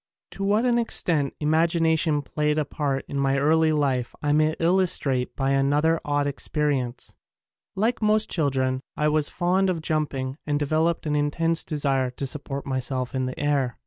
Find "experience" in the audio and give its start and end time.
6.25-7.15